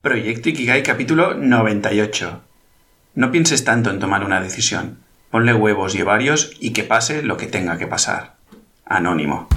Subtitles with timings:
[0.00, 2.40] Proyecto Ikigai capítulo 98.
[3.16, 5.00] No pienses tanto en tomar una decisión.
[5.28, 8.36] Ponle huevos y ovarios y que pase lo que tenga que pasar.
[8.84, 9.48] Anónimo.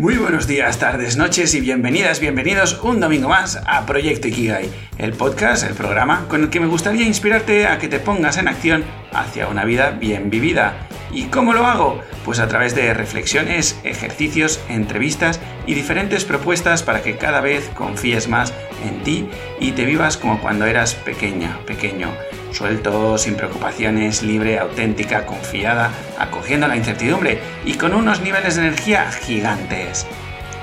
[0.00, 5.12] Muy buenos días, tardes, noches y bienvenidas, bienvenidos un domingo más a Proyecto Ikigai, el
[5.12, 8.82] podcast, el programa con el que me gustaría inspirarte a que te pongas en acción
[9.12, 10.88] hacia una vida bien vivida.
[11.12, 12.00] ¿Y cómo lo hago?
[12.24, 18.26] Pues a través de reflexiones, ejercicios, entrevistas y diferentes propuestas para que cada vez confíes
[18.26, 18.54] más
[18.88, 19.28] en ti
[19.60, 22.08] y te vivas como cuando eras pequeña, pequeño
[22.52, 29.10] suelto, sin preocupaciones, libre, auténtica, confiada, acogiendo la incertidumbre y con unos niveles de energía
[29.10, 30.06] gigantes.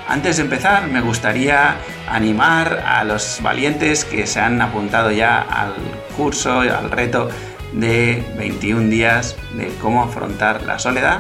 [0.07, 1.75] Antes de empezar, me gustaría
[2.09, 5.73] animar a los valientes que se han apuntado ya al
[6.15, 7.29] curso, al reto
[7.73, 11.19] de 21 días de cómo afrontar la soledad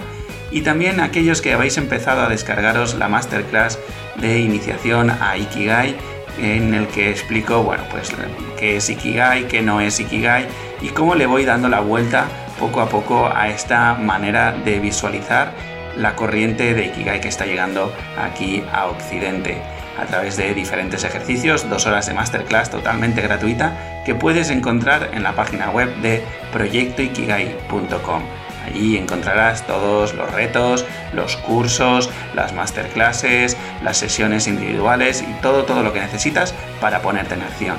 [0.51, 3.79] y también aquellos que habéis empezado a descargaros la masterclass
[4.15, 5.97] de iniciación a Ikigai
[6.37, 8.11] en el que explico, bueno, pues
[8.57, 10.47] qué es Ikigai, qué no es Ikigai
[10.81, 12.25] y cómo le voy dando la vuelta
[12.59, 15.53] poco a poco a esta manera de visualizar
[15.95, 19.61] la corriente de Ikigai que está llegando aquí a Occidente
[19.97, 25.23] a través de diferentes ejercicios, dos horas de masterclass totalmente gratuita que puedes encontrar en
[25.23, 28.21] la página web de proyectoikigai.com.
[28.67, 33.55] Allí encontrarás todos los retos, los cursos, las masterclasses,
[33.87, 37.77] las sesiones individuales y todo, todo lo que necesitas para ponerte en acción.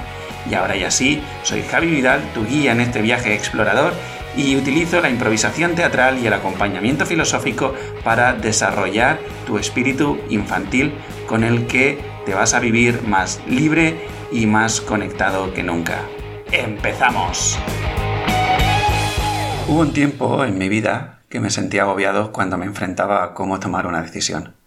[0.50, 3.92] Y ahora ya sí, soy Javi Vidal, tu guía en este viaje explorador
[4.34, 10.94] y utilizo la improvisación teatral y el acompañamiento filosófico para desarrollar tu espíritu infantil
[11.26, 14.00] con el que te vas a vivir más libre
[14.32, 16.00] y más conectado que nunca.
[16.50, 17.58] ¡Empezamos!
[19.66, 23.60] Hubo un tiempo en mi vida que me sentía agobiado cuando me enfrentaba a cómo
[23.60, 24.57] tomar una decisión.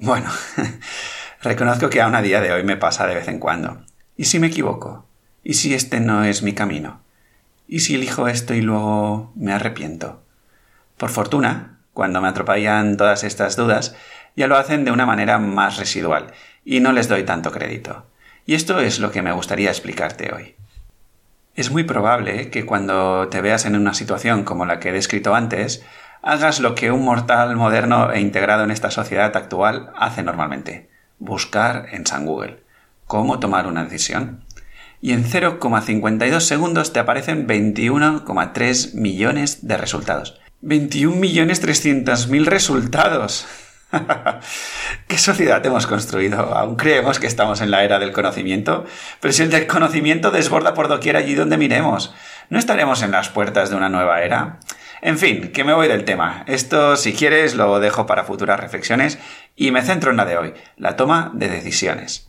[0.00, 0.30] Bueno,
[1.42, 3.82] reconozco que aún a día de hoy me pasa de vez en cuando.
[4.16, 5.06] ¿Y si me equivoco?
[5.42, 7.00] ¿Y si este no es mi camino?
[7.66, 10.22] ¿Y si elijo esto y luego me arrepiento?
[10.96, 13.96] Por fortuna, cuando me atropellan todas estas dudas,
[14.36, 16.32] ya lo hacen de una manera más residual
[16.64, 18.06] y no les doy tanto crédito.
[18.46, 20.54] Y esto es lo que me gustaría explicarte hoy.
[21.56, 25.34] Es muy probable que cuando te veas en una situación como la que he descrito
[25.34, 25.84] antes,
[26.22, 31.86] hagas lo que un mortal moderno e integrado en esta sociedad actual hace normalmente, buscar
[31.92, 32.68] en San Google
[33.08, 34.44] cómo tomar una decisión.
[35.00, 40.40] Y en 0,52 segundos te aparecen 21,3 millones de resultados.
[40.62, 43.46] 21.300.000 resultados.
[45.08, 46.54] ¿Qué sociedad hemos construido?
[46.54, 48.84] Aún creemos que estamos en la era del conocimiento,
[49.20, 52.12] pero si el conocimiento desborda por doquier allí donde miremos,
[52.50, 54.58] ¿no estaremos en las puertas de una nueva era?
[55.00, 56.44] En fin, que me voy del tema.
[56.46, 59.18] Esto, si quieres, lo dejo para futuras reflexiones
[59.54, 62.28] y me centro en la de hoy, la toma de decisiones.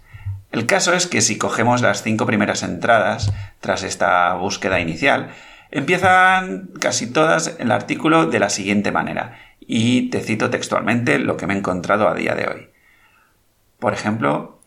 [0.51, 5.29] El caso es que si cogemos las cinco primeras entradas tras esta búsqueda inicial,
[5.71, 11.45] empiezan casi todas el artículo de la siguiente manera y te cito textualmente lo que
[11.45, 12.69] me he encontrado a día de hoy.
[13.77, 14.59] Por ejemplo,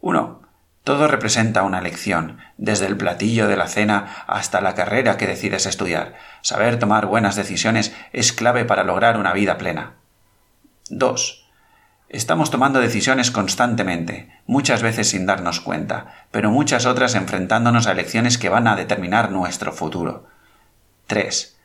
[0.00, 0.45] 1.
[0.86, 5.66] Todo representa una lección, desde el platillo de la cena hasta la carrera que decides
[5.66, 6.14] estudiar.
[6.42, 9.94] Saber tomar buenas decisiones es clave para lograr una vida plena.
[10.90, 11.44] 2.
[12.08, 18.38] Estamos tomando decisiones constantemente, muchas veces sin darnos cuenta, pero muchas otras enfrentándonos a elecciones
[18.38, 20.28] que van a determinar nuestro futuro.
[21.08, 21.55] 3.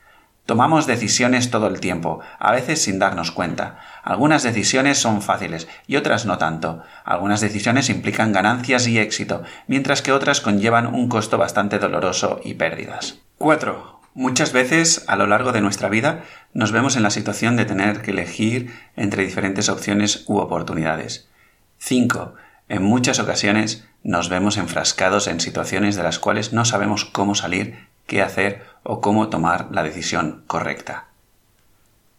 [0.51, 3.79] Tomamos decisiones todo el tiempo, a veces sin darnos cuenta.
[4.03, 6.83] Algunas decisiones son fáciles y otras no tanto.
[7.05, 12.55] Algunas decisiones implican ganancias y éxito, mientras que otras conllevan un costo bastante doloroso y
[12.55, 13.19] pérdidas.
[13.37, 14.01] 4.
[14.13, 18.01] Muchas veces a lo largo de nuestra vida nos vemos en la situación de tener
[18.01, 21.29] que elegir entre diferentes opciones u oportunidades.
[21.77, 22.33] 5.
[22.67, 27.89] En muchas ocasiones nos vemos enfrascados en situaciones de las cuales no sabemos cómo salir
[28.07, 31.07] qué hacer o cómo tomar la decisión correcta.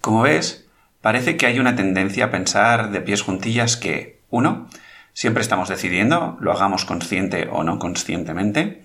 [0.00, 0.66] Como ves,
[1.00, 4.68] parece que hay una tendencia a pensar de pies juntillas que, uno,
[5.12, 8.82] siempre estamos decidiendo, lo hagamos consciente o no conscientemente.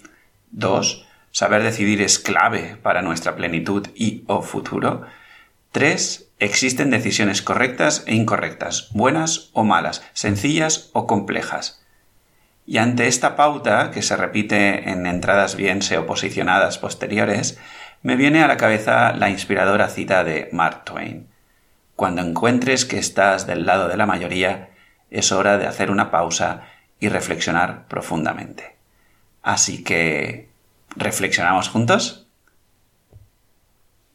[0.51, 5.05] Dos, saber decidir es clave para nuestra plenitud y o futuro.
[5.71, 11.83] Tres, existen decisiones correctas e incorrectas, buenas o malas, sencillas o complejas.
[12.69, 17.57] Y ante esta pauta, que se repite en entradas bien o posicionadas posteriores,
[18.03, 21.29] me viene a la cabeza la inspiradora cita de Mark Twain.
[21.95, 24.71] Cuando encuentres que estás del lado de la mayoría,
[25.09, 26.63] es hora de hacer una pausa
[26.99, 28.75] y reflexionar profundamente.
[29.41, 30.49] Así que,
[30.97, 32.26] ¿reflexionamos juntos?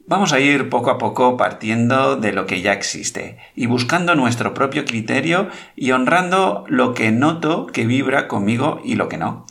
[0.06, 4.52] Vamos a ir poco a poco partiendo de lo que ya existe y buscando nuestro
[4.52, 9.46] propio criterio y honrando lo que noto que vibra conmigo y lo que no.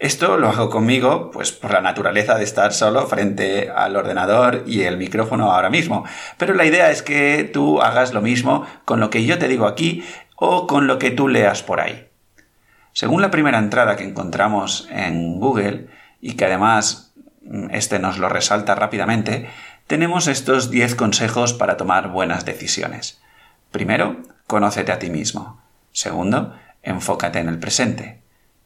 [0.00, 4.82] Esto lo hago conmigo, pues por la naturaleza de estar solo frente al ordenador y
[4.82, 6.04] el micrófono ahora mismo.
[6.36, 9.66] Pero la idea es que tú hagas lo mismo con lo que yo te digo
[9.66, 10.02] aquí
[10.36, 12.08] o con lo que tú leas por ahí.
[12.92, 15.86] Según la primera entrada que encontramos en Google,
[16.20, 19.48] y que además mm, este nos lo resalta rápidamente,
[19.92, 23.20] tenemos estos 10 consejos para tomar buenas decisiones.
[23.70, 25.60] Primero, conócete a ti mismo.
[25.92, 28.22] Segundo, enfócate en el presente.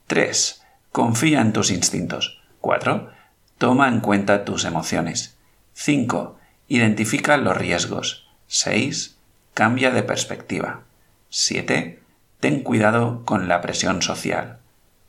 [0.06, 0.62] 3.
[0.92, 2.40] Confía en tus instintos.
[2.60, 3.10] 4.
[3.58, 5.36] Toma en cuenta tus emociones.
[5.72, 6.38] 5.
[6.68, 8.28] Identifica los riesgos.
[8.46, 9.16] 6.
[9.52, 10.82] Cambia de perspectiva.
[11.30, 12.02] 7.
[12.38, 14.58] Ten cuidado con la presión social.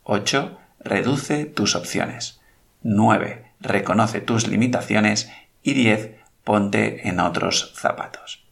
[0.02, 0.58] 8.
[0.80, 2.40] Reduce tus opciones.
[2.82, 3.44] 9.
[3.60, 5.30] Reconoce tus limitaciones
[5.68, 6.16] y 10.
[6.44, 8.48] Ponte en otros zapatos.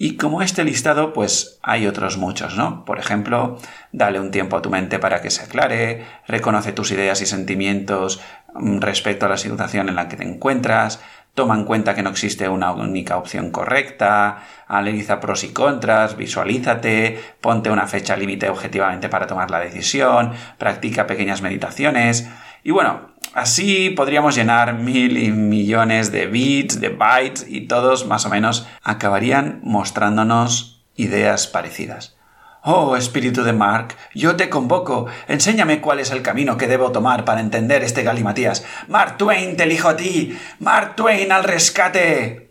[0.00, 2.84] Y como este listado, pues hay otros muchos, ¿no?
[2.84, 3.58] Por ejemplo,
[3.90, 8.20] dale un tiempo a tu mente para que se aclare, reconoce tus ideas y sentimientos
[8.54, 11.00] mm, respecto a la situación en la que te encuentras,
[11.34, 17.20] toma en cuenta que no existe una única opción correcta, analiza pros y contras, visualízate,
[17.40, 22.28] ponte una fecha límite objetivamente para tomar la decisión, practica pequeñas meditaciones
[22.62, 28.26] y bueno, Así podríamos llenar mil y millones de bits, de bytes y todos más
[28.26, 32.16] o menos acabarían mostrándonos ideas parecidas.
[32.62, 35.06] Oh, espíritu de Mark, yo te convoco.
[35.28, 38.64] Enséñame cuál es el camino que debo tomar para entender este galimatías.
[38.88, 40.36] Mark Twain, te elijo a ti.
[40.58, 42.50] Mark Twain al rescate.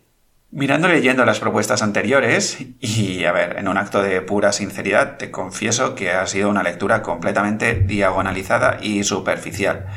[0.50, 5.18] Mirando y leyendo las propuestas anteriores, y a ver, en un acto de pura sinceridad,
[5.18, 9.88] te confieso que ha sido una lectura completamente diagonalizada y superficial.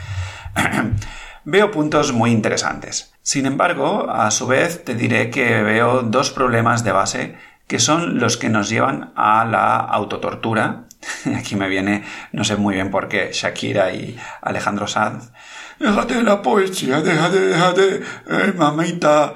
[1.45, 3.13] Veo puntos muy interesantes.
[3.23, 7.37] Sin embargo, a su vez te diré que veo dos problemas de base
[7.71, 10.87] que son los que nos llevan a la autotortura.
[11.39, 15.31] Aquí me viene, no sé muy bien por qué, Shakira y Alejandro Sanz.
[15.79, 19.35] Déjate la poesía, déjate, déjate, eh, mamita.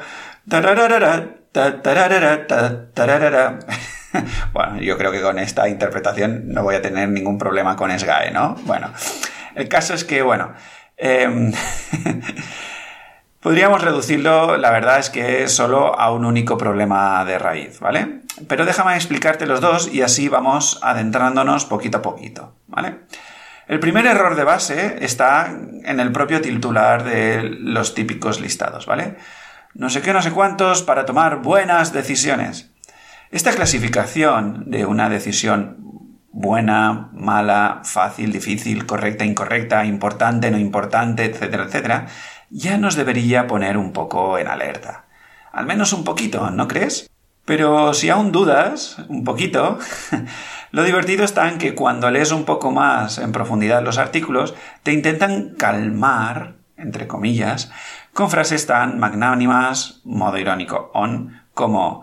[4.53, 8.33] bueno, yo creo que con esta interpretación no voy a tener ningún problema con SGAE,
[8.33, 8.57] ¿no?
[8.65, 8.93] Bueno,
[9.55, 10.53] el caso es que, bueno,
[11.07, 11.53] Em,
[13.41, 18.23] podríamos reducirlo, la verdad es que solo a un único problema de raíz, ¿vale?
[18.49, 23.01] Pero déjame explicarte los dos y así vamos adentrándonos poquito a poquito, ¿vale?
[23.69, 25.55] El primer error de base está
[25.85, 29.17] en el propio titular de los típicos listados, ¿vale?
[29.75, 32.71] No sé qué, no sé cuántos para tomar buenas decisiones.
[33.31, 35.84] Esta clasificación de una decisión
[36.35, 42.07] buena, mala, fácil, difícil, correcta, incorrecta, importante, no importante, etcétera, etcétera,
[42.51, 45.05] ya nos debería poner un poco en alerta.
[45.53, 47.09] Al menos un poquito, ¿no crees?
[47.45, 49.79] Pero si aún dudas, un poquito,
[50.73, 54.93] lo divertido está en que cuando lees un poco más en profundidad los artículos, te
[54.93, 57.71] intentan calmar, entre comillas,
[58.13, 62.03] con frases tan magnánimas, modo irónico, on, como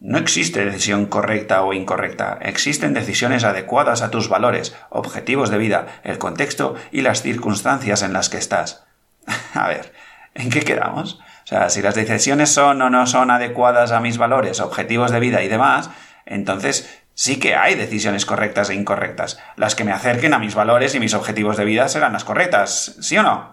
[0.00, 6.00] no existe decisión correcta o incorrecta, existen decisiones adecuadas a tus valores, objetivos de vida,
[6.04, 8.86] el contexto y las circunstancias en las que estás.
[9.54, 9.92] a ver,
[10.34, 11.20] ¿en qué quedamos?
[11.44, 15.20] O sea, si las decisiones son o no son adecuadas a mis valores, objetivos de
[15.20, 15.90] vida y demás,
[16.24, 19.38] entonces sí que hay decisiones correctas e incorrectas.
[19.56, 22.96] Las que me acerquen a mis valores y mis objetivos de vida serán las correctas,
[23.00, 23.52] ¿sí o no?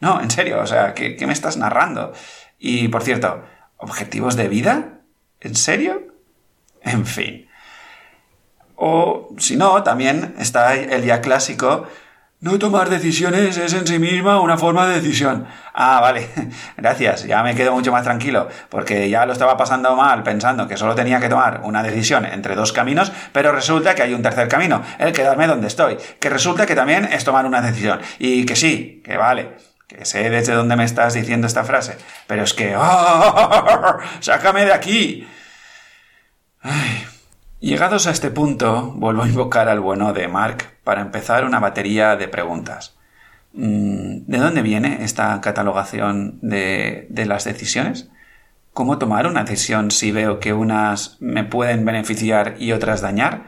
[0.00, 2.12] No, en serio, o sea, ¿qué, qué me estás narrando?
[2.58, 3.44] Y, por cierto,
[3.78, 4.95] ¿objetivos de vida?
[5.40, 6.02] ¿En serio?
[6.82, 7.48] En fin.
[8.76, 11.86] O si no, también está el ya clásico,
[12.40, 15.46] no tomar decisiones es en sí misma una forma de decisión.
[15.72, 16.28] Ah, vale,
[16.76, 20.76] gracias, ya me quedo mucho más tranquilo, porque ya lo estaba pasando mal pensando que
[20.76, 24.48] solo tenía que tomar una decisión entre dos caminos, pero resulta que hay un tercer
[24.48, 28.54] camino, el quedarme donde estoy, que resulta que también es tomar una decisión, y que
[28.54, 32.74] sí, que vale, que sé desde dónde me estás diciendo esta frase, pero es que...
[32.76, 33.98] ¡Oh!
[34.20, 35.26] ¡Sácame de aquí!
[37.60, 42.16] Llegados a este punto, vuelvo a invocar al bueno de Mark para empezar una batería
[42.16, 42.96] de preguntas.
[43.52, 48.10] Mm, ¿De dónde viene esta catalogación de, de las decisiones?
[48.72, 53.46] ¿Cómo tomar una decisión si veo que unas me pueden beneficiar y otras dañar?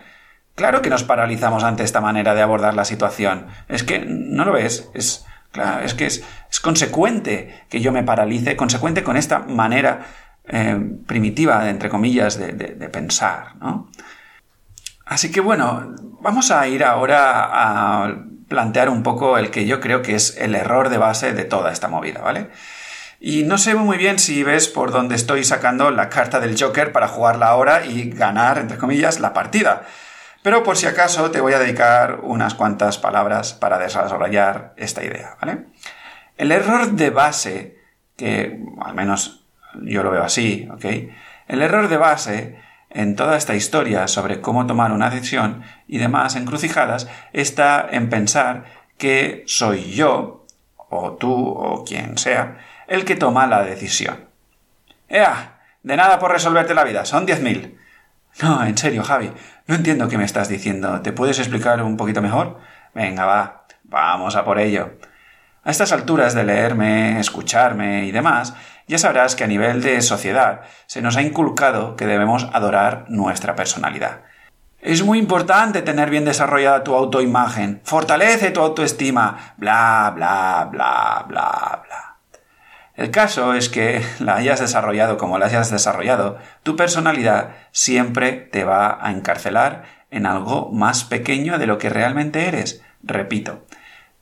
[0.55, 3.47] Claro que nos paralizamos ante esta manera de abordar la situación.
[3.69, 4.89] Es que, ¿no lo ves?
[4.95, 6.25] Es, Claro, es que es,
[6.63, 10.07] consecuente que yo me paralice, consecuente con esta manera
[10.45, 12.53] eh, primitiva, entre comillas, de,
[12.91, 13.91] pensar, ¿no?
[15.07, 18.15] Así que bueno, vamos a ir ahora a
[18.49, 21.73] plantear un poco el que yo creo que es el error de base de toda
[21.73, 22.51] esta movida, ¿vale?
[23.21, 26.93] Y no sé muy bien si ves por dónde estoy sacando la carta del Joker
[26.93, 29.87] para jugarla ahora y ganar, entre comillas, la partida.
[30.43, 35.37] Pero por si acaso te voy a dedicar unas cuantas palabras para desarrollar esta idea,
[35.41, 35.67] ¿vale?
[36.37, 37.79] El error de base,
[38.17, 39.45] que al menos
[39.83, 40.85] yo lo veo así, ¿ok?
[41.49, 42.59] El error de base
[42.91, 48.65] en toda esta historia sobre cómo tomar una decisión y demás encrucijadas está en pensar
[48.97, 54.29] que soy yo, o tú, o quien sea, el que toma la decisión.
[55.09, 55.59] ¡Ea!
[55.83, 57.75] De nada por resolverte la vida, son 10.000.
[58.43, 59.33] No, en serio, Javi,
[59.69, 61.03] no entiendo qué me estás diciendo.
[61.03, 62.59] ¿Te puedes explicar un poquito mejor?
[62.95, 64.95] Venga, va, vamos a por ello.
[65.63, 68.55] A estas alturas de leerme, escucharme y demás,
[68.87, 73.55] ya sabrás que a nivel de sociedad se nos ha inculcado que debemos adorar nuestra
[73.55, 74.23] personalidad.
[74.81, 77.83] Es muy importante tener bien desarrollada tu autoimagen.
[77.85, 79.55] Fortalece tu autoestima.
[79.59, 82.08] Bla, bla, bla, bla, bla.
[82.99, 88.65] El caso es que la hayas desarrollado como la hayas desarrollado, tu personalidad siempre te
[88.65, 92.83] va a encarcelar en algo más pequeño de lo que realmente eres.
[93.05, 93.61] Repito,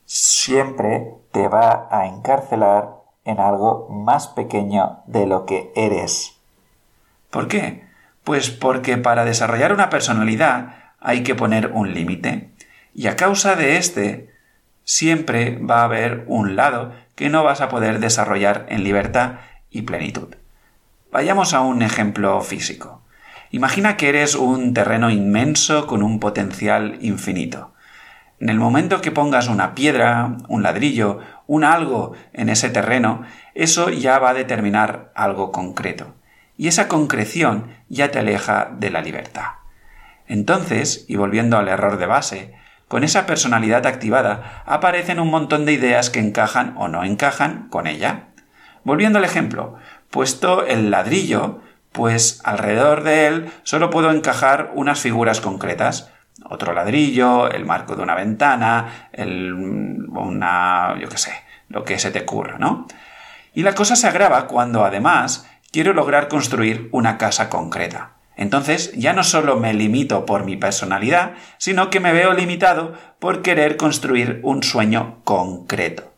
[0.05, 2.91] siempre te va a encarcelar
[3.25, 6.37] en algo más pequeño de lo que eres.
[7.31, 7.89] ¿Por qué?
[8.25, 12.53] Pues porque para desarrollar una personalidad hay que poner un límite.
[12.93, 14.36] Y a causa de este,
[14.87, 19.83] siempre va a haber un lado que no vas a poder desarrollar en libertad y
[19.83, 20.37] plenitud.
[21.13, 23.03] Vayamos a un ejemplo físico.
[23.51, 27.75] Imagina que eres un terreno inmenso con un potencial infinito.
[28.41, 33.23] En el momento que pongas una piedra, un ladrillo, un algo en ese terreno,
[33.55, 36.15] eso ya va a determinar algo concreto
[36.57, 39.57] y esa concreción ya te aleja de la libertad.
[40.27, 42.55] Entonces, y volviendo al error de base,
[42.89, 47.87] con esa personalidad activada aparecen un montón de ideas que encajan o no encajan con
[47.87, 48.29] ella.
[48.85, 49.77] Volviendo al ejemplo,
[50.11, 56.13] puesto el ladrillo, pues alrededor de él solo puedo encajar unas figuras concretas.
[56.45, 61.33] Otro ladrillo, el marco de una ventana, el, una, yo qué sé,
[61.69, 62.87] lo que se te ocurra, ¿no?
[63.55, 68.16] Y la cosa se agrava cuando además quiero lograr construir una casa concreta.
[68.37, 73.43] Entonces ya no solo me limito por mi personalidad, sino que me veo limitado por
[73.43, 76.13] querer construir un sueño concreto.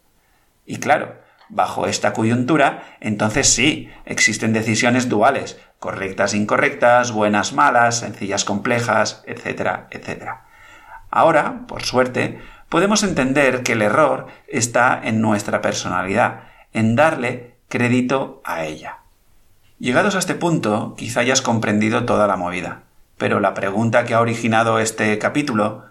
[0.66, 1.16] Y claro,
[1.48, 9.86] bajo esta coyuntura, entonces sí, existen decisiones duales, correctas, incorrectas, buenas, malas, sencillas, complejas, etcétera,
[9.90, 10.44] etcétera.
[11.10, 18.42] Ahora, por suerte, podemos entender que el error está en nuestra personalidad, en darle crédito
[18.44, 18.97] a ella.
[19.78, 22.82] Llegados a este punto, quizá hayas comprendido toda la movida,
[23.16, 25.84] pero la pregunta que ha originado este capítulo,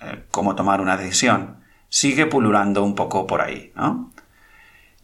[0.00, 4.12] eh, cómo tomar una decisión, sigue pululando un poco por ahí, ¿no?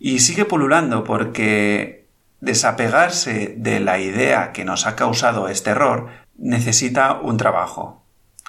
[0.01, 2.09] Y sigue pululando porque
[2.41, 8.03] desapegarse de la idea que nos ha causado este error necesita un trabajo,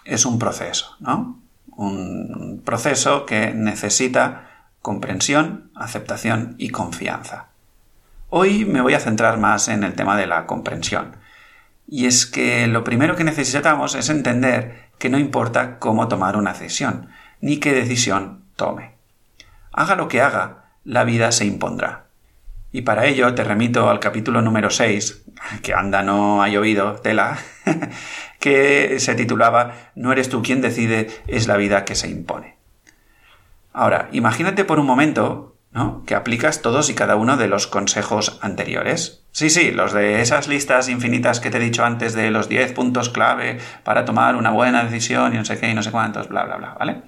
[0.03, 1.39] es un proceso, ¿no?
[1.75, 4.49] Un proceso que necesita
[4.81, 7.49] comprensión, aceptación y confianza.
[8.37, 11.15] Hoy me voy a centrar más en el tema de la comprensión.
[11.87, 16.51] Y es que lo primero que necesitamos es entender que no importa cómo tomar una
[16.51, 17.07] decisión,
[17.39, 18.95] ni qué decisión tome.
[19.71, 22.07] Haga lo que haga, la vida se impondrá.
[22.73, 25.27] Y para ello te remito al capítulo número 6,
[25.63, 27.37] que anda no hay oído, tela,
[28.41, 32.57] que se titulaba No eres tú quien decide, es la vida que se impone.
[33.71, 35.54] Ahora, imagínate por un momento
[36.05, 39.23] que aplicas todos y cada uno de los consejos anteriores.
[39.31, 42.71] Sí, sí, los de esas listas infinitas que te he dicho antes de los 10
[42.71, 46.29] puntos clave para tomar una buena decisión y no sé qué y no sé cuántos,
[46.29, 47.01] bla, bla, bla, ¿vale?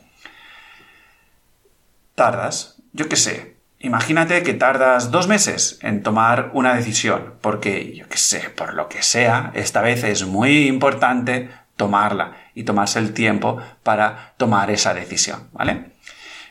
[2.16, 8.10] Tardas, yo qué sé, imagínate que tardas dos meses en tomar una decisión, porque, yo
[8.10, 13.14] qué sé, por lo que sea, esta vez es muy importante tomarla y tomarse el
[13.14, 15.92] tiempo para tomar esa decisión, ¿vale?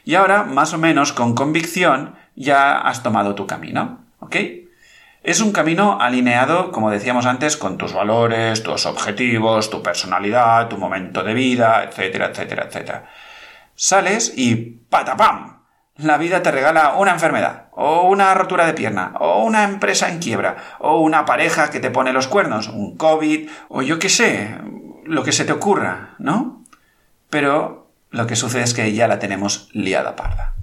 [0.06, 4.04] Y ahora, más o menos con convicción, ya has tomado tu camino.
[4.20, 4.36] ¿Ok?
[5.24, 10.78] Es un camino alineado, como decíamos antes, con tus valores, tus objetivos, tu personalidad, tu
[10.78, 13.10] momento de vida, etcétera, etcétera, etcétera.
[13.74, 14.54] Sales y
[14.88, 15.62] ¡patapam!
[15.96, 20.20] La vida te regala una enfermedad, o una rotura de pierna, o una empresa en
[20.20, 24.56] quiebra, o una pareja que te pone los cuernos, un COVID, o yo qué sé,
[25.04, 26.62] lo que se te ocurra, ¿no?
[27.28, 27.85] Pero
[28.16, 30.54] lo que sucede es que ya la tenemos liada parda.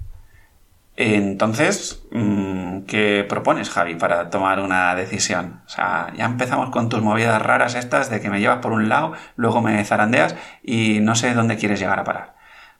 [0.96, 5.62] Entonces, mm, ¿qué propones, Javi, para tomar una decisión?
[5.66, 8.88] O sea, ya empezamos con tus movidas raras estas de que me llevas por un
[8.88, 12.34] lado, luego me zarandeas y no sé dónde quieres llegar a parar.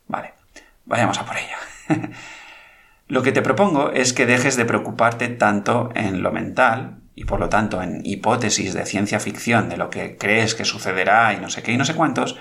[0.07, 0.35] Vale,
[0.85, 1.59] vayamos a por ella.
[3.09, 7.39] Lo que te propongo es que dejes de preocuparte tanto en lo mental y por
[7.39, 11.51] lo tanto en hipótesis de ciencia ficción de lo que crees que sucederá y no
[11.51, 12.39] sé qué y no sé cuántos,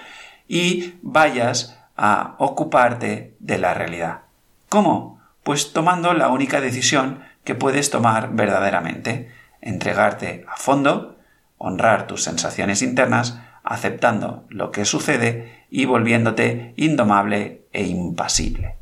[0.48, 4.21] y vayas a ocuparte de la realidad.
[4.69, 5.21] ¿Cómo?
[5.43, 9.31] Pues tomando la única decisión que puedes tomar verdaderamente,
[9.62, 11.17] entregarte a fondo,
[11.57, 18.75] honrar tus sensaciones internas, aceptando lo que sucede y volviéndote indomable e impasible.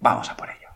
[0.00, 0.68] Vamos a por ello.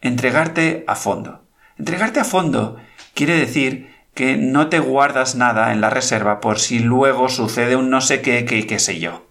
[0.00, 1.42] Entregarte a fondo.
[1.78, 2.76] Entregarte a fondo
[3.14, 7.90] quiere decir que no te guardas nada en la reserva por si luego sucede un
[7.90, 9.29] no sé qué, qué, qué sé yo.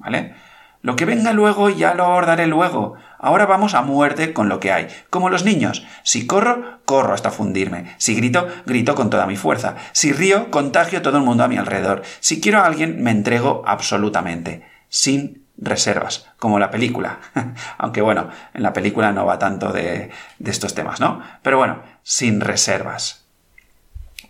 [0.00, 0.34] ¿Vale?
[0.82, 2.94] Lo que venga luego ya lo abordaré luego.
[3.18, 4.88] Ahora vamos a muerte con lo que hay.
[5.10, 5.86] Como los niños.
[6.04, 7.94] Si corro, corro hasta fundirme.
[7.98, 9.76] Si grito, grito con toda mi fuerza.
[9.92, 12.02] Si río, contagio todo el mundo a mi alrededor.
[12.20, 14.66] Si quiero a alguien, me entrego absolutamente.
[14.88, 17.18] Sin reservas, como la película.
[17.78, 21.20] Aunque bueno, en la película no va tanto de, de estos temas, ¿no?
[21.42, 23.26] Pero bueno, sin reservas.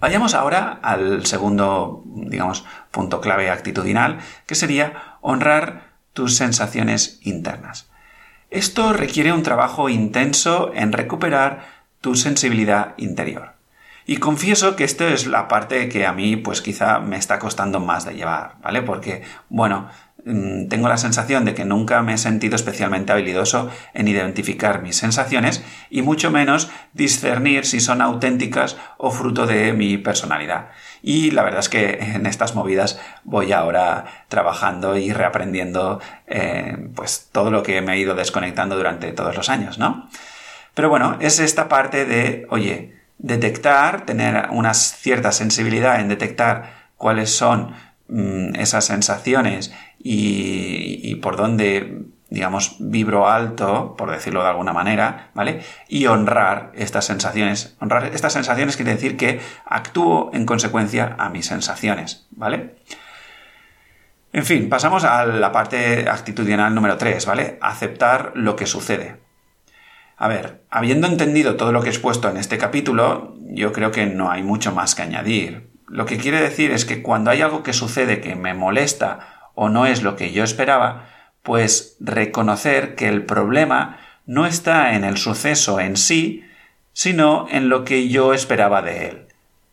[0.00, 7.88] Vayamos ahora al segundo, digamos, punto clave actitudinal, que sería honrar tus sensaciones internas.
[8.50, 11.66] Esto requiere un trabajo intenso en recuperar
[12.00, 13.54] tu sensibilidad interior.
[14.06, 17.78] Y confieso que esta es la parte que a mí pues quizá me está costando
[17.78, 18.82] más de llevar, ¿vale?
[18.82, 19.88] Porque, bueno,
[20.24, 24.96] Mm, tengo la sensación de que nunca me he sentido especialmente habilidoso en identificar mis
[24.96, 30.68] sensaciones y mucho menos discernir si son auténticas o fruto de mi personalidad.
[31.02, 37.28] Y la verdad es que en estas movidas voy ahora trabajando y reaprendiendo eh, pues
[37.32, 40.08] todo lo que me he ido desconectando durante todos los años, ¿no?
[40.74, 47.30] Pero bueno, es esta parte de, oye, detectar, tener una cierta sensibilidad en detectar cuáles
[47.30, 47.74] son
[48.08, 55.62] mm, esas sensaciones y, por donde, digamos, vibro alto, por decirlo de alguna manera, ¿vale?
[55.88, 57.76] Y honrar estas sensaciones.
[57.80, 62.76] Honrar estas sensaciones quiere decir que actúo en consecuencia a mis sensaciones, ¿vale?
[64.32, 67.58] En fin, pasamos a la parte actitudinal número 3, ¿vale?
[67.60, 69.16] Aceptar lo que sucede.
[70.16, 74.06] A ver, habiendo entendido todo lo que he expuesto en este capítulo, yo creo que
[74.06, 75.72] no hay mucho más que añadir.
[75.88, 79.68] Lo que quiere decir es que cuando hay algo que sucede que me molesta o
[79.68, 81.08] no es lo que yo esperaba,
[81.42, 86.44] pues reconocer que el problema no está en el suceso en sí,
[86.92, 89.26] sino en lo que yo esperaba de él.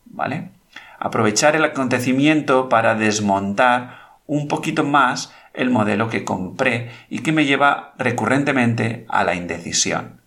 [0.06, 0.50] ¿Vale?
[0.98, 7.44] Aprovechar el acontecimiento para desmontar un poquito más el modelo que compré y que me
[7.44, 10.20] lleva recurrentemente a la indecisión.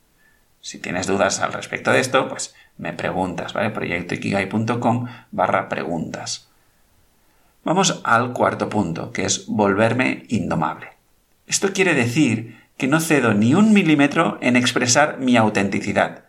[0.61, 3.71] Si tienes dudas al respecto de esto, pues me preguntas, ¿vale?
[3.71, 6.49] proyectoikigai.com barra preguntas.
[7.63, 10.90] Vamos al cuarto punto, que es volverme indomable.
[11.51, 16.23] Esto quiere decir que no cedo ni un milímetro en expresar mi autenticidad.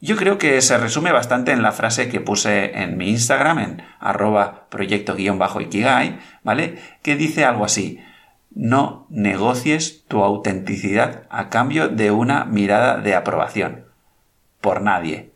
[0.00, 3.82] Yo creo que se resume bastante en la frase que puse en mi Instagram, en
[4.00, 6.78] arroba proyecto-ikigai, ¿vale?
[7.02, 8.00] Que dice algo así,
[8.50, 13.84] no negocies tu autenticidad a cambio de una mirada de aprobación.
[14.62, 15.32] Por nadie.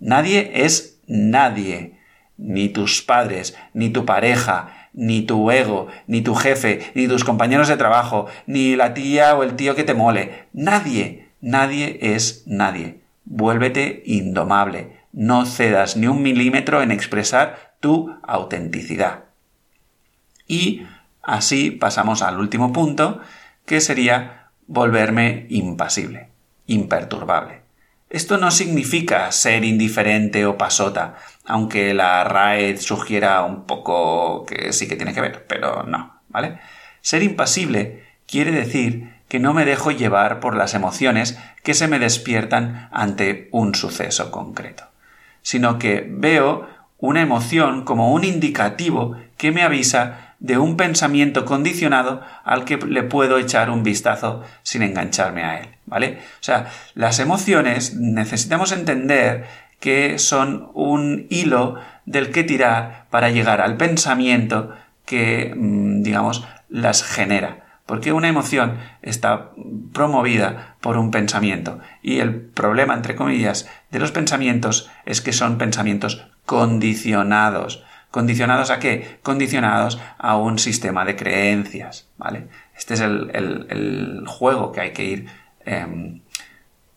[0.00, 2.00] Nadie es nadie
[2.38, 7.68] ni tus padres, ni tu pareja, ni tu ego, ni tu jefe, ni tus compañeros
[7.68, 10.46] de trabajo, ni la tía o el tío que te mole.
[10.52, 13.00] Nadie, nadie es nadie.
[13.24, 14.98] Vuélvete indomable.
[15.12, 19.24] No cedas ni un milímetro en expresar tu autenticidad.
[20.46, 20.86] Y
[21.22, 23.20] así pasamos al último punto,
[23.66, 26.28] que sería volverme impasible,
[26.66, 27.62] imperturbable.
[28.10, 34.88] Esto no significa ser indiferente o pasota, aunque la RAE sugiera un poco que sí
[34.88, 36.58] que tiene que ver, pero no, ¿vale?
[37.00, 41.98] Ser impasible quiere decir que no me dejo llevar por las emociones que se me
[41.98, 44.84] despiertan ante un suceso concreto,
[45.42, 52.20] sino que veo una emoción como un indicativo que me avisa de un pensamiento condicionado
[52.44, 56.18] al que le puedo echar un vistazo sin engancharme a él, ¿vale?
[56.40, 59.46] O sea, las emociones necesitamos entender
[59.84, 61.74] que son un hilo
[62.06, 67.66] del que tirar para llegar al pensamiento que, mm, digamos, las genera.
[67.84, 69.50] Porque una emoción está
[69.92, 71.80] promovida por un pensamiento.
[72.00, 77.84] Y el problema, entre comillas, de los pensamientos es que son pensamientos condicionados.
[78.10, 79.18] ¿Condicionados a qué?
[79.22, 82.48] Condicionados a un sistema de creencias, ¿vale?
[82.74, 85.26] Este es el, juego que hay que ir,
[85.66, 86.22] em,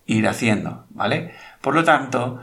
[0.05, 1.33] ir haciendo, ¿vale?
[1.59, 2.39] Por lo tanto,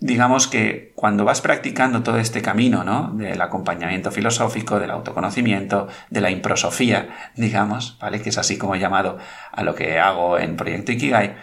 [0.00, 3.12] digamos que cuando vas practicando todo este camino, ¿no?
[3.14, 8.20] Del acompañamiento filosófico, del autoconocimiento, de la improsofía, digamos, ¿vale?
[8.20, 9.18] Que es así como he llamado
[9.52, 11.36] a lo que hago en Proyecto Ikigai,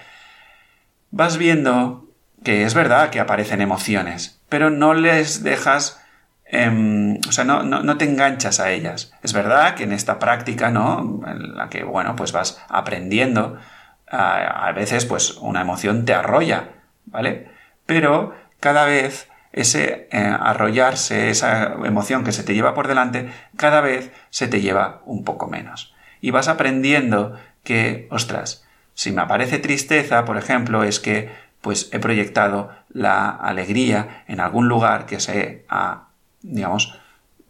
[1.11, 2.09] vas viendo
[2.43, 6.01] que es verdad que aparecen emociones, pero no les dejas
[6.49, 9.13] Em, o sea, no, te enganchas a ellas.
[9.21, 11.21] Es verdad que en esta práctica, ¿no?
[11.27, 13.57] En la que, bueno, pues vas aprendiendo,
[14.09, 16.69] a, veces, pues, una emoción te arrolla,
[17.05, 17.51] ¿vale?
[17.85, 23.81] Pero cada vez ese eh, arrollarse, esa emoción que se te lleva por delante, cada
[23.81, 25.95] vez se te lleva un poco menos.
[26.21, 31.29] Y vas aprendiendo que, ostras, si me aparece tristeza, por ejemplo, es que
[31.61, 36.07] pues he proyectado la alegría en algún lugar que se ha
[36.41, 36.97] digamos,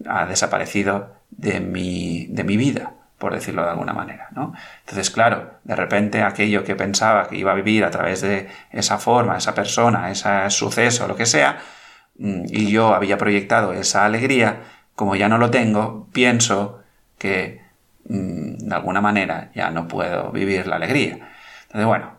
[0.05, 4.53] ha desaparecido de mi, de mi vida, por decirlo de alguna manera, ¿no?
[4.81, 8.97] Entonces, claro, de repente aquello que pensaba que iba a vivir a través de esa
[8.99, 11.57] forma, esa persona, ese suceso, lo que sea,
[12.19, 14.61] mm, y yo había proyectado esa alegría,
[14.95, 16.83] como ya no lo tengo, pienso
[17.17, 17.61] que
[18.05, 21.29] mm, de alguna manera ya no puedo vivir la alegría.
[21.63, 22.17] Entonces, bueno,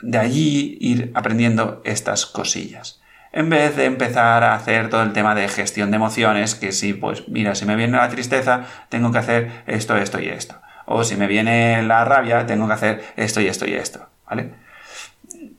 [0.00, 3.01] de allí ir aprendiendo estas cosillas
[3.32, 6.92] en vez de empezar a hacer todo el tema de gestión de emociones, que si,
[6.92, 10.60] pues mira, si me viene la tristeza, tengo que hacer esto, esto y esto.
[10.84, 14.54] O si me viene la rabia, tengo que hacer esto y esto y esto, ¿vale?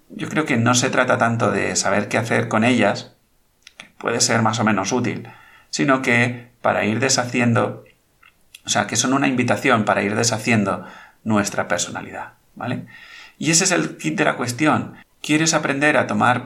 [0.10, 3.16] Yo creo que no se trata tanto de saber qué hacer con ellas,
[3.78, 5.28] que puede ser más o menos útil,
[5.72, 7.84] sino que para ir deshaciendo,
[8.66, 10.86] o sea, que son una invitación para ir deshaciendo
[11.24, 12.86] nuestra personalidad, ¿vale?
[13.40, 14.94] Y ese es el kit de la cuestión.
[15.22, 16.44] ¿Quieres aprender a tomar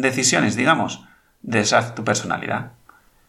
[0.00, 1.04] decisiones, digamos,
[1.42, 2.72] deshaz tu personalidad.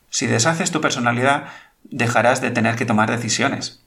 [0.10, 1.46] Si deshaces tu personalidad,
[1.84, 3.84] dejarás de tener que tomar decisiones.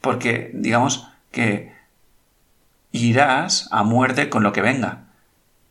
[0.00, 1.72] Porque, digamos, que
[2.92, 5.04] irás a muerte con lo que venga.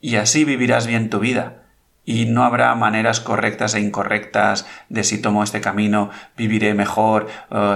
[0.01, 1.63] Y así vivirás bien tu vida.
[2.05, 7.27] Y no habrá maneras correctas e incorrectas de si tomo este camino viviré mejor,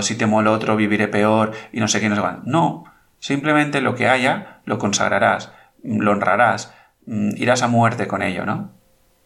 [0.02, 2.86] si tomo el otro viviré peor, y no sé qué, no sé No,
[3.20, 5.52] simplemente lo que haya lo consagrarás,
[5.84, 6.74] lo honrarás,
[7.08, 8.72] irás a muerte con ello, ¿no?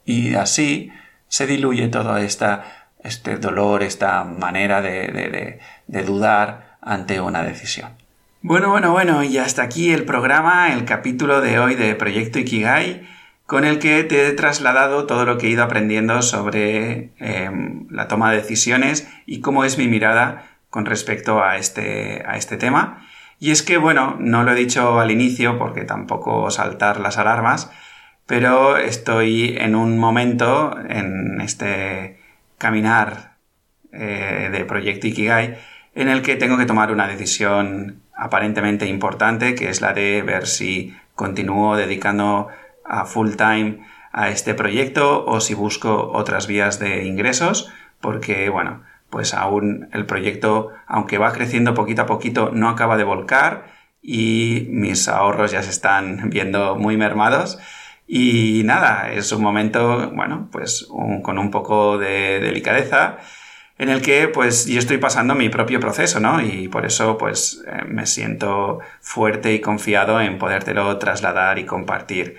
[0.06, 0.92] Y así
[1.28, 7.92] se diluye todo esta, este dolor, esta manera de, de dudar ante una decisión.
[8.42, 13.08] Bueno, bueno, bueno, y hasta aquí el programa, el capítulo de hoy de Proyecto Ikigai,
[13.48, 18.08] con el que te he trasladado todo lo que he ido aprendiendo sobre em, la
[18.08, 23.07] toma de decisiones y cómo es mi mirada con respecto a este, a este tema.
[23.40, 27.72] Y es que, bueno, no lo he dicho al inicio porque tampoco saltar las alarmas,
[28.26, 32.20] pero estoy en un momento en este
[32.58, 33.38] caminar
[33.92, 35.58] eh, de Proyecto Ikigai
[35.96, 40.46] en el que tengo que tomar una decisión aparentemente importante, que es la de ver
[40.46, 42.50] si continúo dedicando
[42.86, 43.80] a full time
[44.12, 47.72] a este proyecto o si busco otras vías de ingresos,
[48.02, 53.04] porque, bueno, pues aún el proyecto, aunque va creciendo poquito a poquito, no acaba de
[53.04, 53.68] volcar
[54.02, 57.60] y mis ahorros ya se están viendo muy mermados.
[58.08, 60.88] Y nada, es un momento, bueno, pues
[61.24, 63.18] con un poco de delicadeza
[63.78, 66.42] en el que pues yo estoy pasando mi propio proceso, ¿no?
[66.42, 72.38] Y por eso pues eh, me siento fuerte y confiado en podértelo trasladar y compartir.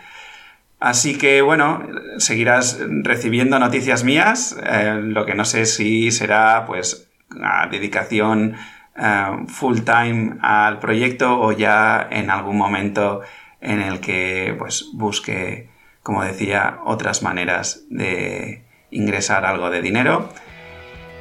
[0.80, 1.82] Así que bueno,
[2.18, 7.10] seguirás recibiendo noticias mías, eh, lo que no sé si será pues
[7.42, 8.54] a dedicación
[8.96, 13.22] eh, full time al proyecto o ya en algún momento
[13.60, 15.68] en el que pues busque,
[16.04, 20.28] como decía, otras maneras de ingresar algo de dinero.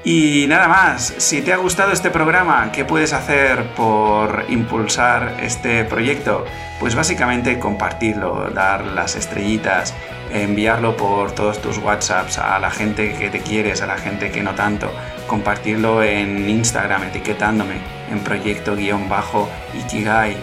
[0.09, 5.83] Y nada más, si te ha gustado este programa, ¿qué puedes hacer por impulsar este
[5.83, 6.45] proyecto?
[6.79, 9.93] Pues básicamente compartirlo, dar las estrellitas,
[10.31, 14.41] enviarlo por todos tus WhatsApps a la gente que te quieres, a la gente que
[14.41, 14.89] no tanto,
[15.27, 17.75] compartirlo en Instagram etiquetándome
[18.09, 20.37] en proyecto-ikigai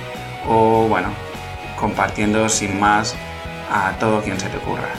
[0.47, 1.09] o bueno,
[1.81, 3.17] compartiendo sin más
[3.73, 4.91] a todo quien se te ocurra.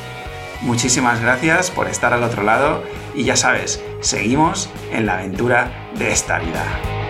[0.62, 6.12] Muchísimas gracias por estar al otro lado y ya sabes, seguimos en la aventura de
[6.12, 7.05] esta vida.